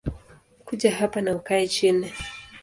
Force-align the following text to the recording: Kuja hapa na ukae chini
Kuja 0.65 0.91
hapa 0.91 1.21
na 1.21 1.35
ukae 1.35 1.67
chini 1.67 2.11